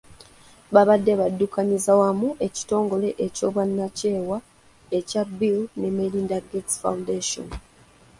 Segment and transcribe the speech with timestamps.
[0.73, 4.37] Babadde baddukanyiza wamu ekitongole ky'obwannakyewa
[4.97, 7.47] ekya Bill ne Melinda Gates Foundation.